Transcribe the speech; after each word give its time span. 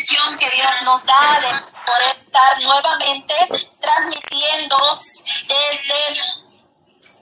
bendición 0.00 0.38
que 0.38 0.48
Dios 0.48 0.70
nos 0.82 1.04
da 1.04 1.40
de 1.40 1.60
poder 1.84 2.24
estar 2.24 2.62
nuevamente 2.62 3.34
transmitiendo 3.80 4.76
desde 5.46 6.22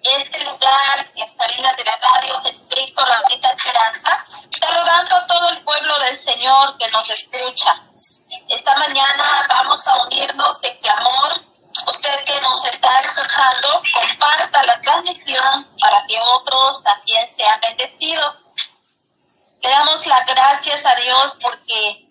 este 0.02 0.44
lugar, 0.44 1.10
las 1.16 1.32
cabinas 1.32 1.76
de 1.76 1.84
la 1.84 1.96
radio 1.96 2.40
Jesucristo, 2.44 3.04
la 3.04 3.20
bonita 3.22 3.50
esperanza, 3.50 4.26
saludando 4.60 5.16
a 5.16 5.26
todo 5.26 5.50
el 5.50 5.64
pueblo 5.64 5.98
del 5.98 6.18
Señor 6.20 6.78
que 6.78 6.88
nos 6.90 7.10
escucha. 7.10 7.82
Esta 8.48 8.76
mañana 8.76 9.46
vamos 9.48 9.88
a 9.88 10.04
unirnos 10.04 10.60
de 10.60 10.78
clamor. 10.78 11.46
Usted 11.88 12.24
que 12.26 12.40
nos 12.42 12.64
está 12.64 12.96
escuchando, 13.00 13.82
comparta 13.92 14.62
la 14.62 14.80
transmisión 14.80 15.68
para 15.80 16.06
que 16.06 16.16
otros 16.20 16.84
también 16.84 17.28
sean 17.36 17.60
bendecidos. 17.60 18.34
Le 19.62 19.68
damos 19.68 20.06
las 20.06 20.26
gracias 20.26 20.86
a 20.86 20.94
Dios 20.94 21.36
porque 21.42 22.07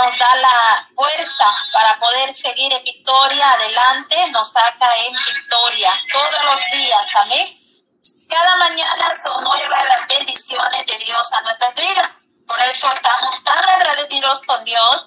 nos 0.00 0.18
da 0.18 0.34
la 0.36 0.88
fuerza 0.94 1.54
para 1.72 1.98
poder 1.98 2.34
seguir 2.34 2.72
en 2.72 2.82
victoria 2.82 3.52
adelante, 3.52 4.30
nos 4.30 4.50
saca 4.50 4.88
en 5.04 5.12
victoria 5.12 5.92
todos 6.10 6.44
los 6.44 6.64
días, 6.72 7.14
amén. 7.22 7.56
Cada 8.28 8.56
mañana 8.56 9.12
son 9.22 9.44
nuevas 9.44 9.88
las 9.88 10.06
bendiciones 10.08 10.86
de 10.86 10.98
Dios 10.98 11.32
a 11.32 11.42
nuestras 11.42 11.74
vidas. 11.74 12.14
Por 12.46 12.58
eso 12.60 12.90
estamos 12.92 13.44
tan 13.44 13.68
agradecidos 13.68 14.40
con 14.46 14.64
Dios, 14.64 15.06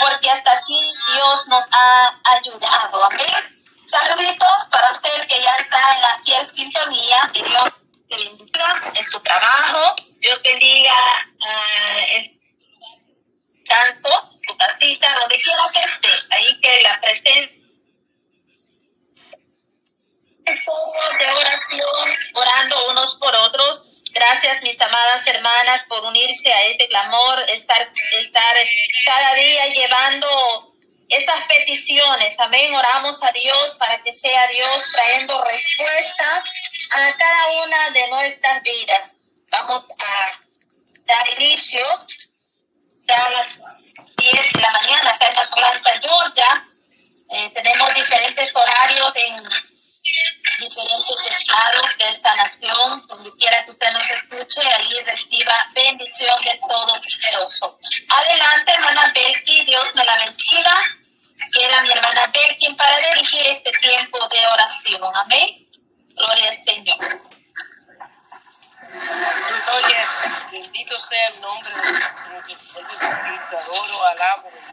porque 0.00 0.30
hasta 0.30 0.52
aquí 0.52 0.92
Dios 1.14 1.46
nos 1.46 1.64
ha 1.70 2.20
ayudado, 2.36 3.04
amén. 3.10 3.64
Saluditos 3.90 4.66
para 4.70 4.90
usted 4.90 5.26
que 5.26 5.40
ya 5.40 5.54
está 5.54 5.78
en 5.94 6.00
la 6.02 6.20
fiel 6.24 6.50
sintonía, 6.50 7.30
que 7.32 7.42
Dios 7.42 7.64
te 8.10 8.16
bendiga 8.16 8.82
en 8.94 9.10
su 9.10 9.20
trabajo, 9.20 9.94
Dios 10.20 10.40
bendiga 10.42 10.92
uh, 11.38 12.33
tanto 12.33 12.33
que 16.74 16.82
la 16.82 17.00
presencia 17.00 17.64
de 21.18 21.26
oración, 21.26 22.18
orando 22.34 22.90
unos 22.90 23.16
por 23.16 23.34
otros. 23.34 23.82
Gracias, 24.10 24.62
mis 24.62 24.80
amadas 24.80 25.26
hermanas, 25.26 25.84
por 25.88 26.04
unirse 26.04 26.52
a 26.52 26.64
este 26.66 26.86
clamor, 26.88 27.50
estar, 27.50 27.92
estar 28.20 28.56
cada 29.04 29.34
día 29.34 29.66
llevando 29.68 30.72
estas 31.08 31.46
peticiones. 31.46 32.38
Amén. 32.38 32.74
Oramos 32.74 33.18
a 33.22 33.32
Dios 33.32 33.74
para 33.74 34.00
que 34.02 34.12
sea 34.12 34.46
Dios 34.48 34.84
trayendo 34.92 35.42
respuestas 35.44 36.44
a 36.92 37.16
cada 37.16 37.64
una 37.64 37.90
de 37.90 38.08
nuestras 38.08 38.62
vidas. 38.62 39.14
Vamos 39.50 39.86
a 39.98 40.40
dar 41.06 41.40
inicio 41.40 41.86
a 43.08 43.30
las 43.30 43.48
10 44.16 44.52
de 44.52 44.60
la 44.60 44.70
mañana 44.70 45.10
acá 45.10 45.28
en 45.28 45.38
Atlanta, 45.38 46.00
Georgia. 46.00 46.68
Eh, 47.30 47.50
tenemos 47.54 47.94
diferentes 47.94 48.50
horarios 48.54 49.12
en 49.16 49.42
diferentes 50.60 51.38
estados 51.38 51.98
de 51.98 52.08
esta 52.10 52.34
nación. 52.36 53.06
Donde 53.08 53.32
quiera 53.36 53.64
que 53.64 53.70
usted 53.72 53.92
nos 53.92 54.10
escuche, 54.10 54.68
ahí 54.68 55.00
reciba 55.04 55.54
bendición 55.74 56.44
de 56.44 56.60
todo 56.68 56.86
poderoso. 56.86 57.78
Adelante, 58.08 58.72
hermana 58.72 59.12
Becky, 59.14 59.64
Dios 59.64 59.84
me 59.94 60.04
la 60.04 60.16
bendiga. 60.16 60.74
Queda 61.52 61.82
mi 61.82 61.90
hermana 61.90 62.32
Becky 62.32 62.72
para 62.74 62.98
dirigir 62.98 63.46
este 63.46 63.70
tiempo 63.80 64.18
de 64.28 64.46
oración. 64.46 65.10
Amén. 65.14 65.68
Gloria 66.14 66.50
al 66.50 66.64
Señor. 66.64 67.34
Oye, 69.74 69.96
bendito 70.52 70.96
sea 71.08 71.28
el 71.28 71.40
nombre 71.40 71.70
de 71.70 71.92
nuestro 71.92 72.44
Señor 72.46 72.46
Jesucristo, 72.46 73.58
adoro, 73.58 74.04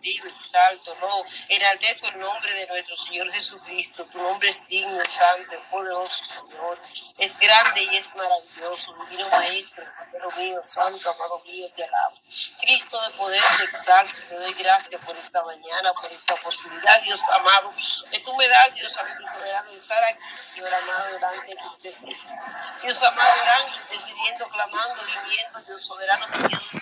alabo, 0.02 0.22
bendigo, 0.22 0.28
exalto, 0.28 0.96
no, 0.96 1.24
enaltezo 1.48 2.08
el 2.08 2.20
nombre 2.20 2.54
de 2.54 2.68
nuestro 2.68 2.98
Señor 3.06 3.32
Jesucristo, 3.32 4.06
tu 4.06 4.18
nombre 4.22 4.50
es 4.50 4.68
digno, 4.68 5.04
santo, 5.06 5.54
poderoso, 5.70 6.24
Señor, 6.26 6.80
es 7.18 7.38
grande 7.40 7.84
y 7.84 7.96
es 7.98 8.16
maravilloso, 8.16 9.06
divino 9.06 9.30
Maestro, 9.30 9.86
Padre 10.12 10.44
mío, 10.44 10.62
santo, 10.68 11.10
amado 11.10 11.42
mío, 11.46 11.68
te 11.76 11.84
alabo. 11.84 12.18
Cristo 12.62 13.02
de 13.02 13.10
poder, 13.18 13.44
te 13.58 13.64
exalto, 13.66 14.14
te 14.30 14.36
doy 14.36 14.54
gracias 14.54 15.06
por 15.06 15.16
esta 15.16 15.44
mañana, 15.44 15.94
por 15.94 16.12
esta 16.12 16.34
oportunidad, 16.34 17.02
Dios 17.04 17.20
amado, 17.34 17.74
que 18.10 18.20
tú 18.20 18.36
me 18.36 18.48
das, 18.48 18.74
Dios 18.74 18.96
amado, 18.98 19.72
de 19.72 19.78
estar 19.78 20.04
aquí, 20.04 20.24
Señor 20.54 20.74
amado, 20.74 21.14
delante 21.14 21.56
de 21.56 21.68
usted. 21.68 21.96
Dios 22.82 23.04
amado, 23.04 23.32
grande, 23.44 23.72
pidiendo, 23.90 24.48
clamando, 24.48 25.04
viviendo, 25.06 25.60
Dios 25.62 25.86
soberano, 25.86 26.28
Dios 26.28 26.81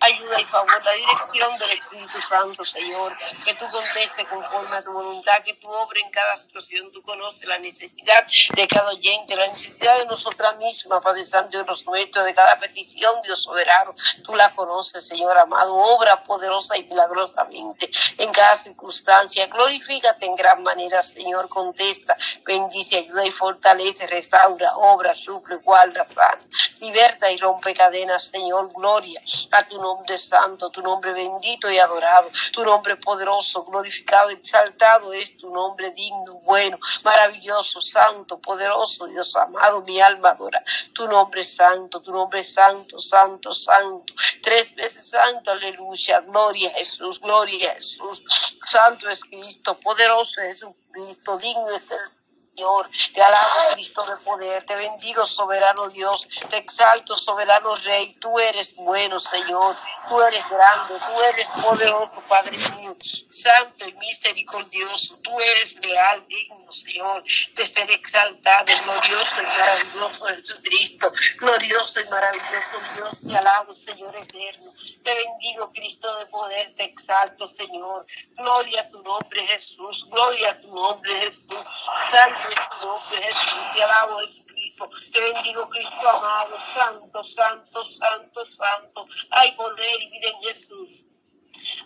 ayuda 0.00 0.40
y 0.40 0.44
favor, 0.44 0.84
la 0.84 0.92
dirección 0.92 1.58
del 1.58 1.70
Espíritu 1.70 2.20
Santo, 2.28 2.64
Señor, 2.64 3.16
que 3.44 3.54
tú 3.54 3.64
conteste 3.70 4.26
conforme 4.26 4.76
a 4.76 4.82
tu 4.82 4.92
voluntad, 4.92 5.42
que 5.44 5.54
tú 5.54 5.68
obres 5.68 6.02
en 6.04 6.10
cada 6.10 6.36
situación, 6.36 6.90
tú 6.92 7.02
conoces 7.02 7.46
la 7.46 7.58
necesidad 7.58 8.26
de 8.54 8.68
cada 8.68 8.88
oyente, 8.88 9.36
la 9.36 9.46
necesidad 9.46 9.98
de 9.98 10.06
nosotras 10.06 10.56
mismas, 10.56 11.02
Padre 11.02 11.26
Santo, 11.26 11.58
de 11.58 11.64
los 11.64 11.84
nuestros, 11.86 12.24
de 12.24 12.34
cada 12.34 12.58
petición, 12.58 13.20
Dios 13.22 13.42
soberano, 13.42 13.94
tú 14.24 14.34
la 14.34 14.54
conoces, 14.54 15.06
Señor 15.06 15.36
amado, 15.36 15.74
obra 15.74 16.22
poderosa 16.24 16.76
y 16.76 16.84
milagrosamente 16.84 17.90
en 18.18 18.32
cada 18.32 18.56
circunstancia, 18.56 19.46
glorifícate 19.46 20.26
en 20.26 20.36
gran 20.36 20.62
manera, 20.62 21.02
Señor, 21.02 21.48
contesta, 21.48 22.16
bendice, 22.44 22.98
ayuda 22.98 23.24
y 23.26 23.30
fortalece, 23.30 24.06
restaura, 24.06 24.76
obra, 24.76 25.14
suple, 25.14 25.56
guarda, 25.56 26.06
sana, 26.06 26.42
liberta 26.80 27.30
y 27.30 27.36
rompe 27.38 27.74
cadenas, 27.74 28.24
Señor, 28.24 28.72
gloria 28.72 29.22
a 29.52 29.59
tu 29.68 29.80
nombre 29.80 30.18
santo, 30.18 30.70
tu 30.70 30.82
nombre 30.82 31.12
bendito 31.12 31.70
y 31.70 31.78
adorado, 31.78 32.30
tu 32.52 32.64
nombre 32.64 32.96
poderoso, 32.96 33.64
glorificado, 33.64 34.30
exaltado 34.30 35.12
es 35.12 35.36
tu 35.36 35.50
nombre 35.50 35.90
digno, 35.92 36.34
bueno, 36.44 36.78
maravilloso, 37.02 37.80
santo, 37.80 38.38
poderoso, 38.38 39.06
Dios 39.06 39.34
amado, 39.36 39.82
mi 39.82 40.00
alma 40.00 40.30
adora, 40.30 40.62
tu 40.94 41.06
nombre 41.06 41.44
santo, 41.44 42.00
tu 42.00 42.12
nombre 42.12 42.44
santo, 42.44 42.98
santo, 42.98 43.54
santo, 43.54 44.14
tres 44.42 44.74
veces 44.74 45.08
santo, 45.08 45.50
aleluya, 45.50 46.20
gloria 46.20 46.70
a 46.70 46.74
Jesús, 46.74 47.20
gloria 47.20 47.72
a 47.72 47.74
Jesús, 47.74 48.22
santo 48.62 49.08
es 49.08 49.24
Cristo, 49.24 49.78
poderoso 49.80 50.40
es 50.40 50.64
Cristo, 50.92 51.38
digno 51.38 51.68
es 51.70 51.90
el 51.90 52.19
Señor. 52.60 52.90
Te 53.14 53.22
alabo, 53.22 53.48
Cristo 53.72 54.04
de 54.04 54.16
poder. 54.22 54.62
Te 54.64 54.74
bendigo, 54.74 55.24
soberano 55.24 55.88
Dios. 55.88 56.28
Te 56.50 56.58
exalto, 56.58 57.16
soberano 57.16 57.74
Rey. 57.76 58.14
Tú 58.20 58.38
eres 58.38 58.74
bueno, 58.76 59.18
Señor. 59.18 59.76
Tú 60.08 60.20
eres 60.20 60.46
grande. 60.46 60.94
Tú 60.98 61.22
eres 61.32 61.46
poderoso, 61.62 62.22
Padre 62.28 62.58
mío. 62.76 62.94
Santo 63.30 63.88
y 63.88 63.92
misericordioso. 63.94 65.16
Tú 65.22 65.40
eres 65.40 65.74
leal, 65.76 66.26
digno, 66.28 66.70
Señor. 66.84 67.24
De 67.54 67.72
ser 67.72 67.90
exaltado, 67.90 68.72
glorioso 68.84 69.42
y 69.42 69.46
maravilloso 69.46 70.26
Jesucristo. 70.26 71.12
Glorioso 71.38 72.00
y 72.00 72.08
maravilloso 72.10 72.76
Dios. 72.94 73.10
Te 73.26 73.38
alabo, 73.38 73.74
Señor 73.74 74.14
eterno. 74.16 74.74
Te 75.02 75.14
bendigo, 75.14 75.72
Cristo 75.72 76.14
de 76.16 76.26
poder. 76.26 76.74
Te 76.74 76.84
exalto, 76.84 77.50
Señor. 77.56 78.06
Gloria 78.36 78.82
a 78.82 78.90
tu 78.90 79.02
nombre, 79.02 79.46
Jesús. 79.46 80.04
Gloria 80.10 80.50
a 80.50 80.60
tu 80.60 80.68
nombre, 80.74 81.20
Jesús. 81.20 81.64
Santo 82.12 82.49
nombre, 82.82 83.22
Jesús, 83.22 83.60
te 83.74 83.82
alabo, 83.82 84.18
Jesucristo, 84.18 84.90
te 85.12 85.20
bendigo, 85.20 85.68
Cristo 85.68 86.08
amado, 86.08 86.56
santo, 86.74 87.24
santo, 87.36 87.84
santo, 87.98 88.46
santo, 88.56 89.06
hay 89.30 89.52
poder 89.52 90.02
y 90.02 90.10
vida 90.10 90.28
en 90.28 90.42
Jesús. 90.42 90.88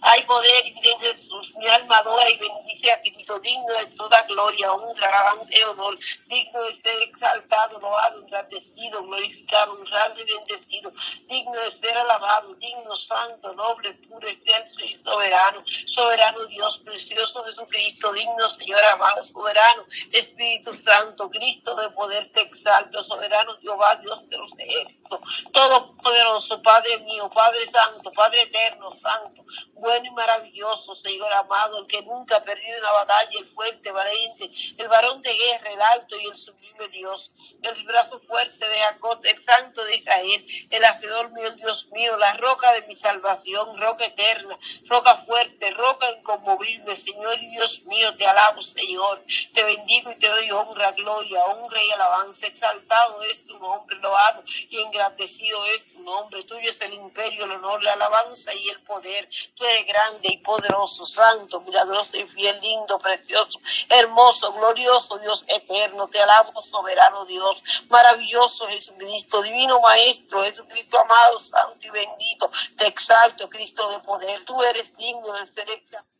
Hay 0.02 0.22
poder 0.22 0.66
y 0.66 0.72
vida 0.72 0.90
en 0.92 1.00
Jesús. 1.00 1.52
Mi 1.56 1.66
alma 1.66 1.96
adora 1.96 2.28
y 2.30 2.38
bendice 2.38 2.92
a 2.92 3.02
Digno 3.40 3.74
de 3.74 3.86
toda 3.96 4.22
gloria, 4.22 4.72
honra, 4.72 5.34
honor. 5.70 5.98
Digno 6.26 6.62
de 6.62 6.82
ser 6.82 7.02
exaltado, 7.02 7.78
loado, 7.80 8.20
engrandecido, 8.20 9.02
glorificado, 9.02 9.72
honrado 9.72 10.14
y 10.20 10.24
bendecido. 10.24 10.92
Digno 11.28 11.52
de 11.52 11.80
ser 11.80 11.96
alabado, 11.96 12.54
digno, 12.54 12.96
santo, 13.08 13.52
noble, 13.54 13.92
puro, 14.08 14.26
excelso 14.26 14.80
y 14.80 15.00
soberano. 15.04 15.64
Soberano 15.94 16.44
Dios, 16.46 16.80
precioso 16.84 17.44
Jesucristo, 17.44 18.12
digno 18.12 18.56
Señor 18.58 18.80
amado, 18.92 19.26
soberano, 19.32 19.84
Espíritu 20.12 20.72
Santo, 20.84 21.30
Cristo 21.30 21.74
de 21.76 21.90
poder 21.90 22.30
te 22.32 22.42
exalto, 22.42 23.04
soberano 23.04 23.56
Jehová, 23.60 23.96
Dios 23.96 24.28
de 24.28 24.38
los 24.38 24.50
ejércitos. 24.58 25.03
Todopoderoso, 25.52 26.62
Padre 26.62 26.98
mío, 26.98 27.28
Padre 27.30 27.70
Santo, 27.70 28.12
Padre 28.12 28.42
eterno, 28.42 28.90
Santo 28.96 29.44
bueno 29.84 30.06
y 30.06 30.10
maravilloso, 30.12 30.96
Señor 30.96 31.30
amado, 31.32 31.78
el 31.78 31.86
que 31.86 32.02
nunca 32.02 32.36
ha 32.36 32.42
perdido 32.42 32.78
una 32.80 32.90
batalla, 32.92 33.38
el 33.38 33.46
fuerte, 33.54 33.92
valiente, 33.92 34.50
el 34.78 34.88
varón 34.88 35.20
de 35.20 35.32
guerra, 35.34 35.70
el 35.70 35.82
alto 35.82 36.16
y 36.18 36.26
el 36.26 36.36
sublime 36.38 36.88
Dios. 36.88 37.36
El 37.68 37.84
brazo 37.84 38.20
fuerte 38.26 38.68
de 38.68 38.78
Jacob, 38.78 39.20
el 39.24 39.44
santo 39.44 39.84
de 39.84 39.96
Israel, 39.96 40.46
el 40.70 40.84
hacedor 40.84 41.30
mío, 41.32 41.50
Dios 41.52 41.86
mío, 41.92 42.16
la 42.18 42.34
roca 42.36 42.72
de 42.72 42.82
mi 42.82 42.96
salvación, 42.96 43.78
roca 43.80 44.04
eterna, 44.04 44.58
roca 44.86 45.24
fuerte, 45.26 45.70
roca 45.72 46.10
inconmovible, 46.10 46.96
Señor 46.96 47.38
y 47.40 47.50
Dios 47.50 47.82
mío, 47.84 48.14
te 48.16 48.26
alabo, 48.26 48.60
Señor, 48.60 49.24
te 49.52 49.62
bendigo 49.64 50.10
y 50.10 50.18
te 50.18 50.28
doy 50.28 50.50
honra, 50.50 50.92
gloria, 50.92 51.44
honra 51.44 51.82
y 51.82 51.90
alabanza, 51.92 52.46
exaltado 52.46 53.22
es 53.22 53.44
tu 53.46 53.58
nombre, 53.58 53.96
loado 53.96 54.42
y 54.46 54.80
engrandecido 54.80 55.64
es 55.66 55.86
tu 55.92 56.00
nombre, 56.00 56.42
tuyo 56.44 56.68
es 56.68 56.80
el 56.80 56.94
imperio, 56.94 57.44
el 57.44 57.52
honor, 57.52 57.82
la 57.82 57.92
alabanza 57.92 58.54
y 58.54 58.68
el 58.68 58.80
poder, 58.82 59.28
tú 59.54 59.64
eres 59.64 59.86
grande 59.86 60.28
y 60.28 60.38
poderoso, 60.38 61.04
santo, 61.04 61.60
milagroso 61.60 62.16
y 62.16 62.24
fiel, 62.24 62.58
lindo, 62.60 62.98
precioso, 62.98 63.60
hermoso, 63.88 64.52
glorioso, 64.52 65.18
Dios 65.18 65.44
eterno, 65.48 66.08
te 66.08 66.20
alabo, 66.20 66.60
soberano 66.60 67.24
Dios, 67.24 67.53
maravilloso 67.88 68.66
Jesucristo, 68.68 69.42
divino 69.42 69.80
Maestro, 69.80 70.42
Jesucristo 70.42 70.98
amado, 70.98 71.40
santo 71.40 71.86
y 71.86 71.90
bendito, 71.90 72.50
te 72.76 72.86
exalto, 72.86 73.48
Cristo 73.48 73.90
de 73.90 73.98
poder, 74.00 74.44
tú 74.44 74.62
eres 74.62 74.96
digno 74.96 75.32
de 75.32 75.46
ser 75.46 75.70
exaltado. 75.70 76.14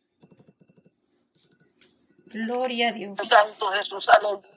Gloria 2.27 2.89
a 2.89 2.91
Dios. 2.91 3.19
Santo 3.23 3.67
Jesús, 3.71 4.09
aleluya. 4.09 4.49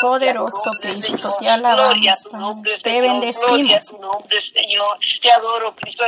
Poderoso 0.00 0.70
Cristo, 0.80 1.36
te 1.40 1.48
alabamos. 1.48 2.22
Te 2.82 3.00
bendecimos. 3.00 3.48
Gloria 3.48 3.76
a 3.76 3.84
tu 3.84 3.98
nombre, 3.98 4.38
Señor. 4.54 4.98
Te 5.22 5.32
adoro, 5.32 5.74
Cristo. 5.74 6.04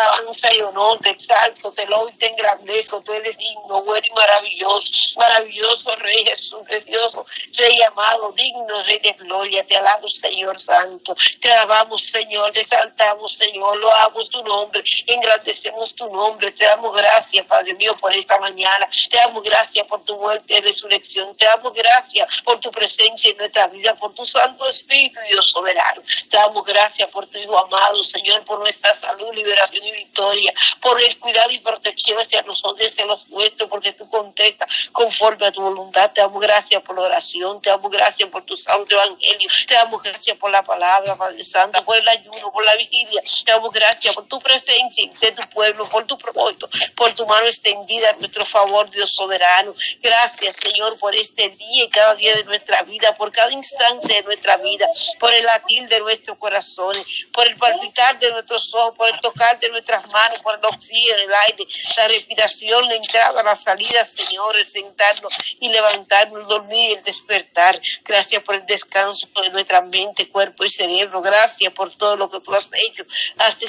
Alabanza 0.00 0.54
y 0.54 0.60
honor, 0.62 0.98
te 1.00 1.10
exalto, 1.10 1.72
te 1.72 1.86
lo 1.86 2.08
y 2.08 2.12
te 2.14 2.26
engrandezco, 2.28 3.00
tú 3.02 3.12
eres 3.12 3.36
digno, 3.36 3.82
bueno 3.82 4.06
y 4.06 4.12
maravilloso, 4.12 4.84
maravilloso 5.16 5.96
Rey 5.96 6.24
Jesús, 6.24 6.60
precioso, 6.66 7.26
Rey 7.56 7.82
amado, 7.82 8.32
digno 8.32 8.82
Rey 8.84 8.98
de 8.98 9.12
gloria, 9.12 9.64
te 9.64 9.76
alabo 9.76 10.08
Señor 10.08 10.60
Santo, 10.64 11.16
te 11.40 11.52
alabamos 11.52 12.02
Señor, 12.12 12.52
te 12.52 12.60
exaltamos 12.60 13.34
Señor, 13.38 13.76
lo 13.76 13.94
amo 13.94 14.26
tu 14.28 14.42
nombre, 14.42 14.82
engrandecemos 15.06 15.94
tu 15.94 16.08
nombre, 16.12 16.50
te 16.52 16.64
damos 16.64 16.94
gracias 16.94 17.46
Padre 17.46 17.74
mío 17.74 17.96
por 17.98 18.12
esta 18.12 18.38
mañana, 18.38 18.88
te 19.10 19.16
damos 19.18 19.42
gracias 19.42 19.86
por 19.86 20.04
tu 20.04 20.16
muerte 20.16 20.58
y 20.58 20.60
resurrección, 20.60 21.36
te 21.36 21.46
damos 21.46 21.72
gracias 21.72 22.26
por 22.44 22.58
tu 22.60 22.70
presencia 22.70 23.30
en 23.30 23.36
nuestra 23.36 23.66
vida, 23.68 23.94
por 23.96 24.14
tu 24.14 24.26
Santo 24.26 24.68
Espíritu 24.70 25.20
Dios 25.28 25.46
soberano, 25.52 26.02
te 26.30 26.38
damos 26.38 26.64
gracias 26.64 27.08
por 27.10 27.26
tu 27.28 27.38
Hijo 27.38 27.58
amado 27.64 28.02
Señor, 28.12 28.44
por 28.44 28.58
nuestra 28.58 28.98
salud, 29.00 29.32
liberación 29.34 29.83
victoria, 29.92 30.52
por 30.80 31.00
el 31.00 31.18
cuidado 31.18 31.50
y 31.50 31.58
protección 31.58 32.18
hacia 32.18 32.42
nosotros, 32.42 32.88
hacia 32.90 33.04
los 33.06 33.26
nuestros, 33.28 33.68
porque 33.68 33.92
tú 33.92 34.08
contestas 34.08 34.68
conforme 34.92 35.46
a 35.46 35.52
tu 35.52 35.62
voluntad. 35.62 36.10
Te 36.12 36.20
damos 36.20 36.40
gracias 36.40 36.82
por 36.82 36.96
la 36.96 37.02
oración, 37.02 37.60
te 37.60 37.70
damos 37.70 37.90
gracias 37.90 38.28
por 38.28 38.44
tu 38.44 38.56
santo 38.56 38.94
evangelio, 38.94 39.48
te 39.66 39.74
damos 39.74 40.02
gracias 40.02 40.36
por 40.36 40.50
la 40.50 40.62
palabra, 40.62 41.16
Padre 41.16 41.42
Santo, 41.42 41.84
por 41.84 41.96
el 41.96 42.08
ayuno, 42.08 42.52
por 42.52 42.64
la 42.64 42.74
vigilia, 42.76 43.22
te 43.44 43.52
damos 43.52 43.70
gracias 43.72 44.14
por 44.14 44.26
tu 44.26 44.40
presencia 44.40 45.10
de 45.20 45.32
tu 45.32 45.42
pueblo, 45.50 45.88
por 45.88 46.06
tu 46.06 46.16
propósito, 46.16 46.68
por 46.96 47.14
tu 47.14 47.26
mano 47.26 47.46
extendida 47.46 48.10
a 48.10 48.12
nuestro 48.14 48.44
favor, 48.44 48.88
Dios 48.90 49.10
soberano. 49.10 49.74
Gracias, 50.00 50.56
Señor, 50.56 50.98
por 50.98 51.14
este 51.14 51.48
día 51.50 51.84
y 51.84 51.88
cada 51.88 52.14
día 52.14 52.34
de 52.36 52.44
nuestra 52.44 52.82
vida, 52.82 53.14
por 53.14 53.32
cada 53.32 53.52
instante 53.52 54.14
de 54.14 54.22
nuestra 54.22 54.56
vida, 54.58 54.86
por 55.18 55.32
el 55.32 55.44
latir 55.44 55.88
de 55.88 56.00
nuestros 56.00 56.38
corazones, 56.38 57.04
por 57.32 57.46
el 57.46 57.56
palpitar 57.56 58.18
de 58.18 58.30
nuestros 58.32 58.74
ojos, 58.74 58.96
por 58.96 59.08
el 59.08 59.18
tocar 59.20 59.58
de 59.60 59.68
nuestras 59.74 60.10
manos, 60.10 60.40
por 60.42 60.58
el 60.58 60.64
oxígeno, 60.64 61.22
el 61.22 61.34
aire, 61.48 61.66
la 61.96 62.08
respiración, 62.08 62.88
la 62.88 62.94
entrada, 62.94 63.42
la 63.42 63.54
salida, 63.54 64.04
Señor, 64.04 64.56
el 64.56 64.66
sentarnos 64.66 65.34
y 65.60 65.68
levantarnos, 65.68 66.48
dormir 66.48 66.90
y 66.90 66.92
el 66.94 67.02
despertar. 67.02 67.80
Gracias 68.04 68.42
por 68.42 68.54
el 68.54 68.64
descanso 68.66 69.28
de 69.42 69.50
nuestra 69.50 69.80
mente, 69.82 70.28
cuerpo 70.28 70.64
y 70.64 70.70
cerebro. 70.70 71.20
Gracias 71.20 71.72
por 71.72 71.92
todo 71.94 72.16
lo 72.16 72.30
que 72.30 72.40
tú 72.40 72.54
has 72.54 72.70
hecho. 72.72 73.04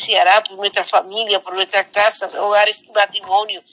Se 0.06 0.20
hará 0.20 0.44
por 0.44 0.58
nuestra 0.58 0.86
familia, 0.86 1.42
por 1.42 1.54
nuestras 1.54 1.88
casas, 1.88 2.34
hogares 2.36 2.84
y 2.84 2.92
matrimonios 2.92 3.64